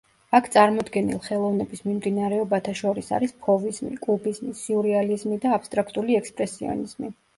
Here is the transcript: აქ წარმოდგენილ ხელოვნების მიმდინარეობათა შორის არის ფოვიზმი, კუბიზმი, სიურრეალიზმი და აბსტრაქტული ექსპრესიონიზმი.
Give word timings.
აქ 0.35 0.45
წარმოდგენილ 0.53 1.19
ხელოვნების 1.25 1.83
მიმდინარეობათა 1.89 2.73
შორის 2.79 3.11
არის 3.19 3.35
ფოვიზმი, 3.49 3.91
კუბიზმი, 4.07 4.55
სიურრეალიზმი 4.63 5.39
და 5.45 5.53
აბსტრაქტული 5.59 6.19
ექსპრესიონიზმი. 6.23 7.13